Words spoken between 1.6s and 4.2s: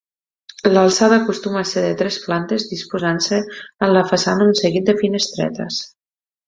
a ser de tres plantes disposant-se en la